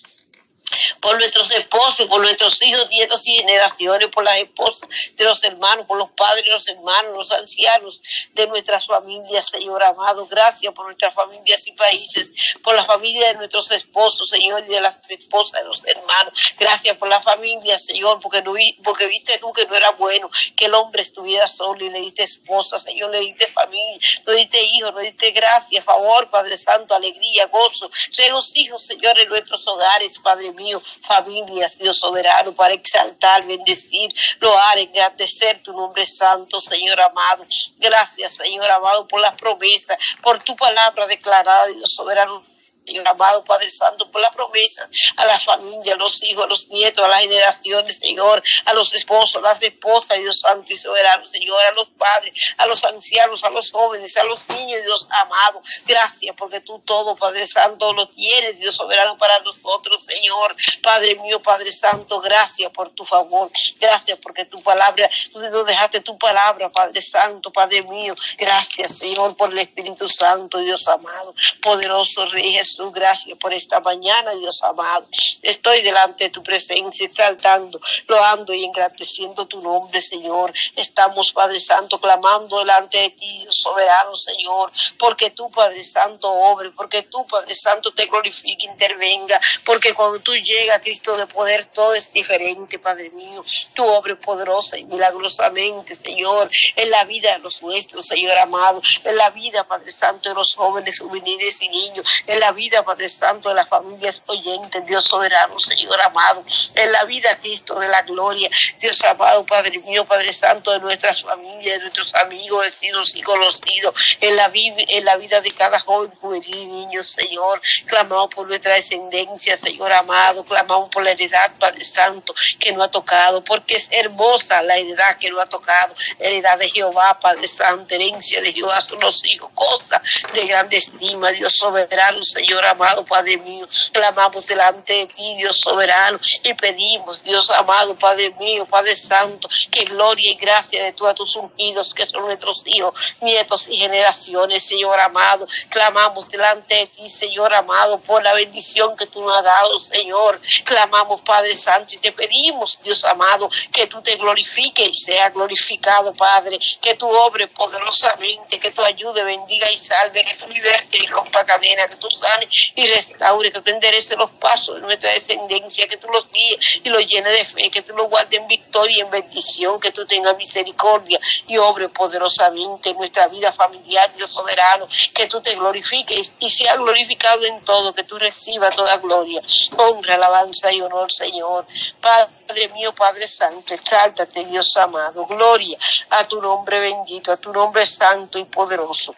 por 1.01 1.17
nuestros 1.17 1.51
esposos, 1.51 2.07
por 2.09 2.21
nuestros 2.21 2.61
hijos, 2.63 2.89
nietos 2.91 3.27
y 3.27 3.35
generaciones, 3.35 4.09
por 4.09 4.25
las 4.25 4.39
esposas 4.39 4.89
de 5.17 5.25
los 5.25 5.43
hermanos, 5.45 5.87
por 5.87 5.99
los 5.99 6.11
padres 6.11 6.47
los 6.47 6.69
hermanos, 6.69 7.13
los 7.13 7.33
ancianos 7.33 8.03
de 8.33 8.47
nuestras 8.47 8.87
familias, 8.87 9.49
Señor 9.49 9.83
amado. 9.83 10.27
Gracias 10.27 10.73
por 10.73 10.87
nuestras 10.87 11.15
familias 11.15 11.67
y 11.67 11.73
países, 11.73 12.31
por 12.63 12.75
la 12.75 12.85
familia 12.85 13.29
de 13.29 13.35
nuestros 13.35 13.71
esposos, 13.71 14.29
Señor, 14.29 14.65
y 14.67 14.71
de 14.71 14.81
las 14.81 14.99
esposas 15.11 15.61
de 15.61 15.67
los 15.67 15.83
hermanos. 15.85 16.35
Gracias 16.59 16.97
por 16.97 17.09
la 17.09 17.21
familia, 17.21 17.79
Señor, 17.79 18.21
porque, 18.21 18.43
no, 18.43 18.55
porque 18.85 19.07
viste 19.07 19.39
tú 19.39 19.53
que 19.53 19.67
no 19.67 19.75
era 19.75 19.91
bueno 19.93 20.31
que 20.57 20.67
el 20.67 20.75
hombre 20.75 21.03
estuviera 21.03 21.47
solo 21.47 21.85
y 21.85 21.91
le 21.91 22.01
diste 22.01 22.23
esposa, 22.23 22.79
Señor, 22.79 23.11
le 23.11 23.21
diste 23.21 23.47
familia, 23.49 23.99
le 24.27 24.35
diste 24.37 24.63
hijos, 24.63 24.95
le 24.95 25.03
diste 25.05 25.31
gracia, 25.33 25.83
favor, 25.83 26.29
Padre 26.31 26.57
Santo, 26.57 26.95
alegría, 26.95 27.47
gozo, 27.47 27.91
regocijo, 28.17 28.79
Señor, 28.79 29.19
en 29.19 29.29
nuestros 29.29 29.67
hogares, 29.67 30.19
Padre 30.19 30.53
mío 30.53 30.62
familias, 31.03 31.79
Dios 31.79 31.99
soberano, 31.99 32.53
para 32.53 32.75
exaltar, 32.75 33.45
bendecir, 33.47 34.11
loar, 34.41 34.79
engrandecer 34.79 35.63
tu 35.63 35.73
nombre 35.73 36.07
santo, 36.07 36.61
Señor 36.61 37.01
amado. 37.01 37.45
Gracias, 37.79 38.35
Señor 38.35 38.71
amado, 38.71 39.07
por 39.09 39.21
las 39.21 39.35
promesas, 39.35 39.99
por 40.23 40.43
tu 40.43 40.55
palabra 40.57 41.07
declarada, 41.07 41.67
Dios 41.67 41.91
soberano 41.91 42.52
Señor 42.85 43.07
amado 43.07 43.45
Padre 43.45 43.71
Santo, 43.71 44.11
por 44.11 44.21
la 44.21 44.31
promesa 44.31 44.89
a 45.17 45.27
la 45.27 45.39
familia, 45.39 45.95
a 45.95 45.97
los 45.97 46.23
hijos, 46.23 46.45
a 46.45 46.49
los 46.49 46.69
nietos, 46.69 47.05
a 47.05 47.09
las 47.09 47.21
generaciones, 47.21 47.99
Señor, 47.99 48.43
a 48.65 48.73
los 48.75 48.93
esposos, 48.95 49.37
a 49.37 49.41
las 49.41 49.63
esposas, 49.63 50.19
Dios 50.19 50.41
Santo 50.41 50.73
y 50.73 50.79
Soberano, 50.79 51.27
Señor, 51.27 51.59
a 51.71 51.73
los 51.73 51.89
padres, 51.91 52.55
a 52.59 52.67
los 52.67 52.85
ancianos, 52.85 53.45
a 53.45 53.51
los 53.51 53.71
jóvenes, 53.71 54.17
a 54.17 54.25
los 54.25 54.41
niños, 54.49 54.83
Dios 54.85 55.07
amado. 55.23 55.63
Gracias 55.87 56.35
porque 56.37 56.61
tú 56.61 56.81
todo, 56.81 57.15
Padre 57.17 57.47
Santo, 57.47 57.93
lo 57.93 58.09
tienes, 58.09 58.59
Dios 58.59 58.77
Soberano, 58.77 59.17
para 59.17 59.39
nosotros, 59.41 60.05
Señor. 60.05 60.57
Padre 60.83 61.15
mío, 61.17 61.41
Padre 61.41 61.71
Santo, 61.71 62.21
gracias 62.21 62.71
por 62.73 62.91
tu 62.91 63.05
favor. 63.05 63.51
Gracias 63.79 64.19
porque 64.21 64.45
tu 64.45 64.63
palabra, 64.63 65.09
tú 65.33 65.39
nos 65.39 65.67
dejaste 65.67 66.01
tu 66.01 66.19
palabra, 66.19 66.71
Padre 66.71 67.01
Santo, 67.01 67.53
Padre 67.53 67.83
mío. 67.83 68.15
Gracias, 68.37 68.99
Señor, 68.99 69.37
por 69.37 69.53
el 69.53 69.59
Espíritu 69.59 70.09
Santo, 70.09 70.59
Dios 70.59 70.89
amado, 70.89 71.35
poderoso 71.61 72.27
Rey 72.27 72.53
Jesús. 72.53 72.72
Gracias 72.93 73.37
por 73.39 73.53
esta 73.53 73.81
mañana, 73.81 74.33
Dios 74.35 74.63
amado. 74.63 75.07
Estoy 75.43 75.83
delante 75.83 76.25
de 76.25 76.31
tu 76.31 76.43
presencia, 76.43 77.07
exaltando, 77.07 77.79
loando 78.07 78.55
y 78.55 78.65
engrandeciendo 78.65 79.47
tu 79.47 79.61
nombre, 79.61 80.01
Señor. 80.01 80.53
Estamos, 80.77 81.33
Padre 81.33 81.61
Santo, 81.61 82.01
clamando 82.01 82.59
delante 82.59 82.99
de 82.99 83.11
ti, 83.11 83.41
Dios 83.41 83.57
soberano, 83.57 84.17
Señor, 84.17 84.73
porque 84.99 85.31
tú, 85.31 85.51
Padre 85.51 85.85
Santo, 85.85 86.31
obre, 86.31 86.71
porque 86.71 87.03
tú, 87.03 87.27
Padre 87.27 87.55
Santo, 87.55 87.93
te 87.93 88.07
glorifique, 88.07 88.67
intervenga, 88.67 89.39
porque 89.65 89.93
cuando 89.95 90.19
tú 90.21 90.35
llegas, 90.35 90.81
Cristo 90.81 91.17
de 91.17 91.27
poder, 91.27 91.67
todo 91.67 91.95
es 91.95 92.13
diferente, 92.13 92.79
Padre 92.79 93.11
mío. 93.11 93.45
Tu 93.75 93.85
obra 93.85 94.17
poderosa 94.17 94.79
y 94.79 94.85
milagrosamente, 94.85 95.95
Señor, 95.95 96.51
en 96.77 96.91
la 96.91 97.05
vida 97.05 97.33
de 97.33 97.39
los 97.41 97.63
nuestros, 97.63 98.07
Señor 98.07 98.37
amado, 98.39 98.81
en 99.05 99.17
la 99.17 99.31
vida, 99.31 99.67
Padre 99.67 99.93
Santo, 99.93 100.29
de 100.29 100.35
los 100.35 100.55
jóvenes, 100.55 101.01
juveniles 101.01 101.61
y 101.63 101.69
niños, 101.69 102.07
en 102.27 102.41
la 102.41 102.53
vida 102.53 102.62
vida, 102.63 102.85
Padre 102.85 103.09
Santo, 103.09 103.49
de 103.49 103.57
las 103.57 103.69
familias 103.69 104.23
oyentes, 104.27 104.87
Dios 104.87 105.05
soberano, 105.05 105.59
Señor 105.59 106.01
amado, 106.01 106.45
en 106.77 106.93
la 106.93 107.05
vida, 107.05 107.37
Cristo, 107.41 107.75
de 107.81 107.89
la 107.89 108.03
gloria, 108.03 108.49
Dios 108.79 109.03
amado, 109.03 109.45
Padre 109.45 109.81
mío, 109.81 110.05
Padre 110.05 110.33
Santo, 110.33 110.71
de 110.71 110.79
nuestras 110.79 111.23
familias, 111.23 111.79
de 111.79 111.81
nuestros 111.81 112.15
amigos, 112.15 112.65
vecinos 112.65 113.17
y 113.17 113.23
conocidos, 113.23 114.17
en 114.21 114.37
la, 114.37 114.49
en 114.55 115.05
la 115.05 115.17
vida 115.17 115.41
de 115.41 115.51
cada 115.51 115.81
joven, 115.81 116.13
juvenil 116.21 116.69
niño, 116.71 117.03
Señor, 117.03 117.61
clamamos 117.87 118.33
por 118.33 118.47
nuestra 118.47 118.75
descendencia, 118.75 119.57
Señor 119.57 119.93
amado, 119.93 120.45
clamamos 120.45 120.89
por 120.91 121.03
la 121.03 121.11
heredad, 121.11 121.51
Padre 121.59 121.85
Santo, 121.85 122.33
que 122.61 122.71
no 122.73 122.85
ha 122.85 122.91
tocado, 122.93 123.43
porque 123.43 123.75
es 123.75 123.89
hermosa 123.91 124.63
la 124.63 124.77
heredad 124.77 125.19
que 125.19 125.31
no 125.31 125.41
ha 125.41 125.47
tocado, 125.47 125.97
heredad 126.21 126.59
de 126.61 126.71
Jehová, 126.71 127.19
Padre 127.19 127.49
Santo, 127.49 127.93
herencia 127.93 128.41
de 128.41 128.53
Jehová 128.53 128.81
son 128.81 129.01
los 129.01 129.25
hijos, 129.27 129.51
cosa 129.53 130.01
de 130.33 130.47
grande 130.47 130.77
estima, 130.77 131.33
Dios 131.33 131.57
soberano, 131.57 132.23
Señor 132.23 132.52
Señor 132.53 132.67
amado, 132.67 133.03
Padre 133.07 133.39
mío, 133.39 133.67
clamamos 133.93 134.47
delante 134.47 134.93
de 134.93 135.07
ti, 135.07 135.37
Dios 135.39 135.57
soberano, 135.57 136.21
y 136.43 136.53
pedimos, 136.53 137.25
Dios 137.25 137.51
amado, 137.51 137.99
Padre 137.99 138.29
mío, 138.39 138.67
Padre 138.67 138.95
Santo, 138.95 139.49
que 139.71 139.85
gloria 139.85 140.33
y 140.33 140.35
gracia 140.35 140.85
de 140.85 140.93
tú 140.93 141.07
a 141.07 141.15
tus 141.15 141.35
ungidos, 141.35 141.95
que 141.95 142.05
son 142.05 142.27
nuestros 142.27 142.63
hijos, 142.67 142.93
nietos 143.23 143.69
y 143.69 143.79
generaciones, 143.79 144.65
Señor 144.65 145.01
amado, 145.01 145.49
clamamos 145.71 146.29
delante 146.29 146.75
de 146.75 146.87
ti, 146.89 147.09
Señor 147.09 147.55
amado, 147.55 147.99
por 148.01 148.23
la 148.23 148.35
bendición 148.35 148.95
que 148.99 149.07
tú 149.07 149.23
nos 149.23 149.35
has 149.39 149.45
dado, 149.45 149.81
Señor, 149.81 150.39
clamamos, 150.65 151.23
Padre 151.23 151.57
Santo, 151.57 151.95
y 151.95 151.99
te 151.99 152.13
pedimos, 152.13 152.79
Dios 152.85 153.03
amado, 153.07 153.49
que 153.73 153.87
tú 153.87 154.03
te 154.03 154.17
glorifiques 154.17 154.89
y 154.91 154.93
sea 154.93 155.31
glorificado, 155.31 156.13
Padre, 156.13 156.59
que 156.83 156.97
tú 156.97 157.09
obre 157.09 157.49
poderosamente, 157.49 158.61
que 158.61 158.71
tú 158.73 158.83
ayude, 158.83 159.25
bendiga 159.25 159.71
y 159.71 159.79
salve, 159.79 160.23
que 160.23 160.35
tú 160.35 160.47
liberte 160.49 160.99
y 161.03 161.07
rompa 161.07 161.47
cadena, 161.47 161.89
que 161.89 161.97
tú 161.97 162.11
sanes 162.11 162.42
y 162.75 162.87
restaure, 162.87 163.53
que 163.53 163.61
tú 163.61 163.71
endereces 163.71 164.17
los 164.17 164.31
pasos 164.33 164.77
de 164.77 164.83
nuestra 164.83 165.11
descendencia, 165.11 165.87
que 165.87 165.97
tú 165.97 166.09
los 166.09 166.31
guíes 166.31 166.81
y 166.85 166.89
los 166.89 167.07
llenes 167.07 167.33
de 167.33 167.45
fe, 167.45 167.71
que 167.71 167.83
tú 167.83 167.95
los 167.95 168.09
guardes 168.09 168.41
en 168.41 168.47
victoria 168.47 168.99
y 168.99 169.01
en 169.01 169.11
bendición, 169.11 169.81
que 169.81 169.91
tú 169.91 170.07
tengas 170.07 170.37
misericordia 170.37 171.19
y 171.47 171.57
obre 171.59 171.89
poderosamente 171.89 172.91
en 172.91 172.97
nuestra 172.97 173.29
vida 173.29 173.53
familiar, 173.53 174.13
Dios 174.15 174.31
soberano, 174.31 174.89
que 175.15 175.27
tú 175.27 175.41
te 175.41 175.55
glorifiques 175.55 176.35
y 176.39 176.51
sea 176.51 176.77
glorificado 176.77 177.45
en 177.45 177.63
todo, 177.65 177.95
que 177.95 178.05
tú 178.05 178.19
recibas 178.19 178.75
toda 178.75 178.97
gloria, 178.99 179.43
honra, 179.77 180.15
alabanza 180.15 180.73
y 180.73 180.81
honor, 180.81 181.11
Señor. 181.11 181.67
Padre 182.01 182.69
mío, 182.71 182.95
Padre 182.95 183.29
Santo, 183.29 183.75
exáltate, 183.75 184.45
Dios 184.45 184.77
amado, 184.77 185.27
gloria 185.27 185.79
a 186.11 186.27
tu 186.27 186.41
nombre 186.41 186.81
bendito, 186.81 187.33
a 187.33 187.37
tu 187.37 187.53
nombre 187.53 187.87
santo 187.87 188.39
y 188.39 188.45
poderoso. 188.45 189.15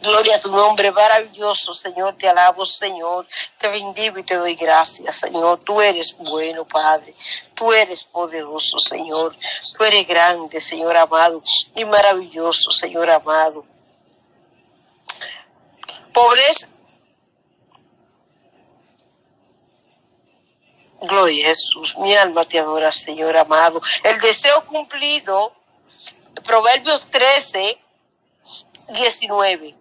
Gloria 0.00 0.36
a 0.36 0.40
tu 0.40 0.50
nombre 0.50 0.90
maravilloso, 0.92 1.72
Señor. 1.74 2.16
Te 2.16 2.28
alabo, 2.28 2.64
Señor. 2.64 3.26
Te 3.58 3.68
bendigo 3.68 4.18
y 4.18 4.22
te 4.22 4.36
doy 4.36 4.54
gracias, 4.54 5.16
Señor. 5.16 5.60
Tú 5.60 5.80
eres 5.80 6.16
bueno, 6.18 6.64
Padre. 6.66 7.14
Tú 7.54 7.72
eres 7.72 8.04
poderoso, 8.04 8.78
Señor. 8.78 9.36
Tú 9.76 9.84
eres 9.84 10.06
grande, 10.06 10.60
Señor 10.60 10.96
amado. 10.96 11.42
Y 11.74 11.84
maravilloso, 11.84 12.70
Señor 12.70 13.10
amado. 13.10 13.64
Pobreza. 16.12 16.68
Gloria 21.00 21.46
a 21.46 21.48
Jesús. 21.50 21.96
Mi 21.98 22.14
alma 22.14 22.44
te 22.44 22.58
adora, 22.58 22.90
Señor 22.90 23.36
amado. 23.36 23.80
El 24.02 24.18
deseo 24.20 24.64
cumplido. 24.64 25.52
Proverbios 26.44 27.08
13 27.08 27.78
19. 28.88 29.74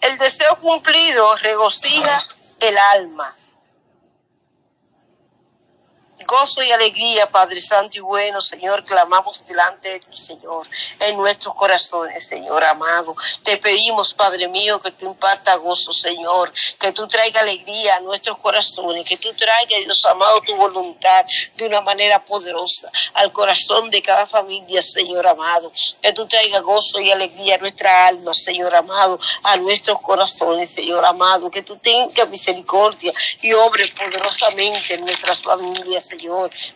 El 0.00 0.18
deseo 0.18 0.56
cumplido 0.56 1.36
regocija 1.36 2.22
el 2.60 2.76
alma 2.78 3.36
gozo 6.28 6.62
y 6.62 6.70
alegría, 6.70 7.30
Padre 7.30 7.58
Santo 7.58 7.96
y 7.96 8.00
bueno, 8.00 8.42
Señor, 8.42 8.84
clamamos 8.84 9.46
delante 9.46 9.88
de 9.92 9.98
ti, 9.98 10.14
Señor, 10.14 10.68
en 11.00 11.16
nuestros 11.16 11.54
corazones, 11.54 12.22
Señor 12.28 12.62
amado. 12.64 13.16
Te 13.42 13.56
pedimos, 13.56 14.12
Padre 14.12 14.46
mío, 14.46 14.78
que 14.78 14.90
tú 14.90 15.06
imparta 15.06 15.56
gozo, 15.56 15.90
Señor, 15.90 16.52
que 16.78 16.92
tú 16.92 17.08
traiga 17.08 17.40
alegría 17.40 17.96
a 17.96 18.00
nuestros 18.00 18.36
corazones, 18.38 19.06
que 19.06 19.16
tú 19.16 19.32
traiga, 19.32 19.78
Dios 19.78 20.04
amado, 20.04 20.42
tu 20.42 20.54
voluntad 20.54 21.24
de 21.56 21.66
una 21.66 21.80
manera 21.80 22.22
poderosa 22.22 22.90
al 23.14 23.32
corazón 23.32 23.88
de 23.88 24.02
cada 24.02 24.26
familia, 24.26 24.82
Señor 24.82 25.26
amado. 25.26 25.72
Que 26.02 26.12
tú 26.12 26.26
traiga 26.26 26.60
gozo 26.60 27.00
y 27.00 27.10
alegría 27.10 27.54
a 27.54 27.58
nuestra 27.58 28.06
alma, 28.06 28.34
Señor 28.34 28.74
amado, 28.74 29.18
a 29.44 29.56
nuestros 29.56 29.98
corazones, 30.02 30.68
Señor 30.68 31.06
amado. 31.06 31.50
Que 31.50 31.62
tú 31.62 31.78
tengas 31.78 32.28
misericordia 32.28 33.14
y 33.40 33.54
obres 33.54 33.92
poderosamente 33.92 34.94
en 34.94 35.06
nuestras 35.06 35.42
familias, 35.42 36.04
Señor 36.04 36.17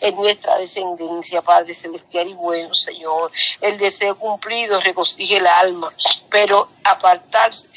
En 0.00 0.16
nuestra 0.16 0.56
descendencia, 0.56 1.42
Padre 1.42 1.74
celestial 1.74 2.28
y 2.28 2.34
bueno, 2.34 2.74
Señor. 2.74 3.32
El 3.60 3.78
deseo 3.78 4.18
cumplido 4.18 4.80
regocija 4.80 5.36
el 5.36 5.46
alma, 5.46 5.90
pero 6.30 6.68
apartarse, 6.84 7.68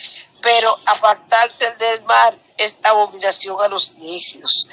pero 0.42 0.78
apartarse 0.86 1.76
del 1.76 2.04
mar 2.04 2.38
es 2.58 2.78
abominación 2.84 3.62
a 3.62 3.68
los 3.68 3.94
necios. 3.96 4.68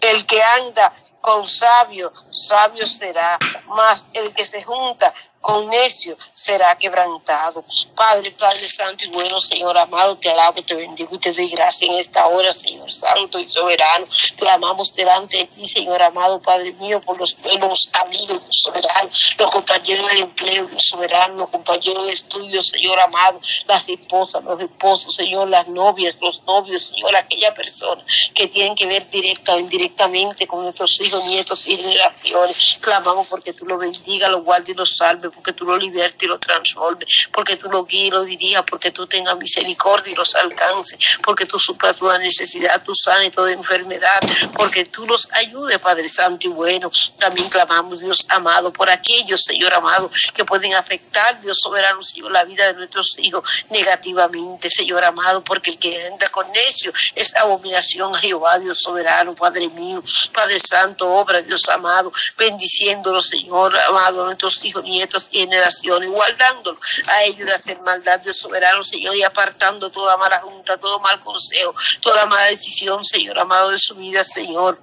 El 0.00 0.26
que 0.26 0.42
anda 0.42 0.94
con 1.20 1.48
sabio, 1.48 2.12
sabio 2.30 2.86
será, 2.86 3.38
mas 3.66 4.06
el 4.14 4.34
que 4.34 4.44
se 4.44 4.62
junta 4.62 5.12
con 5.40 5.68
necio 5.68 6.16
será 6.34 6.76
quebrantado. 6.76 7.64
Padre, 7.94 8.30
Padre 8.32 8.68
Santo 8.68 9.04
y 9.04 9.08
bueno, 9.08 9.40
Señor 9.40 9.76
amado, 9.78 10.16
te 10.16 10.30
alabo, 10.30 10.62
te 10.62 10.74
bendigo 10.74 11.14
y 11.14 11.18
te 11.18 11.32
doy 11.32 11.48
gracia 11.48 11.86
en 11.90 11.98
esta 11.98 12.26
hora, 12.26 12.52
Señor 12.52 12.90
Santo 12.90 13.38
y 13.38 13.48
soberano. 13.48 14.06
Clamamos 14.36 14.94
delante 14.94 15.38
de 15.38 15.46
ti, 15.46 15.66
Señor 15.66 16.02
amado, 16.02 16.40
Padre 16.40 16.72
mío, 16.72 17.00
por 17.00 17.18
los 17.18 17.34
pueblos 17.34 17.88
amigos, 18.04 18.42
soberanos, 18.50 19.34
los 19.38 19.50
compañeros 19.50 20.10
de 20.10 20.18
empleo, 20.20 20.68
soberano, 20.78 21.36
los 21.36 21.48
compañeros 21.48 22.06
de 22.06 22.12
estudio, 22.12 22.62
Señor 22.62 22.98
amado, 23.00 23.40
las 23.66 23.88
esposas, 23.88 24.42
los 24.44 24.60
esposos, 24.60 25.14
Señor, 25.14 25.48
las 25.48 25.68
novias, 25.68 26.16
los 26.20 26.42
novios, 26.44 26.86
Señor, 26.86 27.14
aquella 27.16 27.54
persona 27.54 28.04
que 28.34 28.48
tienen 28.48 28.74
que 28.74 28.86
ver 28.86 29.08
directa 29.10 29.54
o 29.54 29.58
indirectamente 29.58 30.46
con 30.46 30.62
nuestros 30.62 31.00
hijos, 31.00 31.24
nietos 31.26 31.66
y 31.66 31.76
generaciones. 31.76 32.78
Clamamos 32.80 33.26
porque 33.28 33.52
tú 33.52 33.64
lo 33.64 33.78
bendiga, 33.78 34.28
lo 34.28 34.42
guardes 34.42 34.70
y 34.70 34.74
lo 34.74 34.86
salve 34.86 35.27
porque 35.30 35.52
tú 35.52 35.64
lo 35.64 35.76
libertes 35.76 36.22
y 36.22 36.26
lo 36.26 36.38
transformes, 36.38 37.28
porque 37.32 37.56
tú 37.56 37.70
lo 37.70 37.84
guíes 37.84 38.06
y 38.06 38.10
lo 38.10 38.24
dirijas, 38.24 38.64
porque 38.68 38.90
tú 38.90 39.06
tengas 39.06 39.36
misericordia 39.36 40.12
y 40.12 40.16
los 40.16 40.34
alcances, 40.34 40.98
porque 41.22 41.46
tú 41.46 41.58
supras 41.58 41.96
toda 41.96 42.18
necesidad, 42.18 42.82
tú 42.82 42.94
sanes 42.94 43.32
toda 43.32 43.52
enfermedad, 43.52 44.20
porque 44.54 44.84
tú 44.84 45.06
los 45.06 45.28
ayudes, 45.32 45.78
Padre 45.78 46.08
Santo 46.08 46.46
y 46.46 46.50
bueno. 46.50 46.90
También 47.18 47.48
clamamos, 47.48 48.00
Dios 48.00 48.24
amado, 48.28 48.72
por 48.72 48.90
aquellos, 48.90 49.42
Señor 49.42 49.72
amado, 49.74 50.10
que 50.34 50.44
pueden 50.44 50.74
afectar, 50.74 51.40
Dios 51.40 51.58
soberano, 51.60 52.02
Señor, 52.02 52.30
la 52.30 52.44
vida 52.44 52.66
de 52.66 52.74
nuestros 52.74 53.18
hijos 53.18 53.42
negativamente, 53.70 54.70
Señor 54.70 55.04
amado, 55.04 55.42
porque 55.42 55.70
el 55.70 55.78
que 55.78 56.06
anda 56.06 56.28
con 56.30 56.50
necio 56.52 56.92
es 57.14 57.34
abominación 57.36 58.14
a 58.14 58.18
Jehová, 58.18 58.58
Dios 58.58 58.80
soberano, 58.80 59.34
Padre 59.34 59.68
mío, 59.68 60.02
Padre 60.32 60.58
Santo, 60.60 61.10
obra, 61.12 61.42
Dios 61.42 61.68
amado, 61.68 62.12
bendiciéndolo, 62.36 63.20
Señor 63.20 63.76
amado, 63.88 64.22
a 64.22 64.26
nuestros 64.26 64.64
hijos, 64.64 64.82
nietos, 64.84 65.17
generaciones, 65.26 66.08
guardándolo 66.08 66.78
a 67.08 67.24
ellos 67.24 67.48
de 67.48 67.54
hacer 67.54 67.80
maldad, 67.80 68.20
Dios 68.20 68.36
soberano, 68.36 68.82
Señor, 68.84 69.16
y 69.16 69.24
apartando 69.24 69.90
toda 69.90 70.16
mala 70.16 70.38
junta, 70.38 70.76
todo 70.76 71.00
mal 71.00 71.18
consejo, 71.18 71.74
toda 72.00 72.26
mala 72.26 72.46
decisión, 72.46 73.04
Señor, 73.04 73.38
amado 73.38 73.70
de 73.70 73.78
su 73.80 73.96
vida, 73.96 74.22
Señor. 74.22 74.80